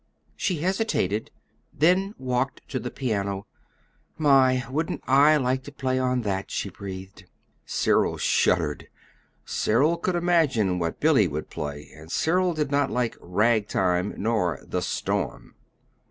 She 0.35 0.61
hesitated, 0.61 1.29
then 1.71 2.15
walked 2.17 2.67
to 2.69 2.79
the 2.79 2.89
piano. 2.89 3.45
"My, 4.17 4.65
wouldn't 4.67 5.03
I 5.05 5.37
like 5.37 5.61
to 5.65 5.71
play 5.71 5.99
on 5.99 6.23
that!" 6.23 6.49
she 6.49 6.71
breathed. 6.71 7.25
Cyril 7.67 8.17
shuddered. 8.17 8.87
Cyril 9.45 9.97
could 9.97 10.15
imagine 10.15 10.79
what 10.79 10.99
Billy 10.99 11.27
would 11.27 11.51
play 11.51 11.91
and 11.95 12.11
Cyril 12.11 12.55
did 12.55 12.71
not 12.71 12.89
like 12.89 13.15
"rag 13.21 13.67
time," 13.67 14.15
nor 14.17 14.59
"The 14.63 14.81
Storm." 14.81 15.53